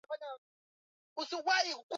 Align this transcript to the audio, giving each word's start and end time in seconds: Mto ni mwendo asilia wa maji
Mto 0.03 0.07
ni 0.13 0.17
mwendo 0.17 1.37
asilia 1.37 1.37
wa 1.37 1.43
maji 1.53 1.83